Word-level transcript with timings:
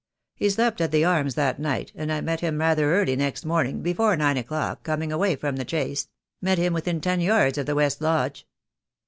He 0.33 0.49
slept 0.49 0.81
at 0.81 0.89
the 0.91 1.05
Arms 1.05 1.35
that 1.35 1.59
night, 1.59 1.91
and 1.93 2.11
I 2.11 2.21
met 2.21 2.39
him 2.39 2.57
rather 2.57 2.95
early 2.95 3.15
next 3.15 3.45
morn 3.45 3.67
ing, 3.67 3.81
before 3.83 4.17
nine 4.17 4.35
o'clock, 4.35 4.81
coming 4.81 5.11
away 5.11 5.35
from 5.35 5.57
the 5.57 5.63
Chase— 5.63 6.07
met 6.41 6.57
him 6.57 6.73
within 6.73 6.99
ten 7.01 7.21
yards 7.21 7.59
of 7.59 7.67
the 7.67 7.75
West 7.75 8.01
Lodge." 8.01 8.47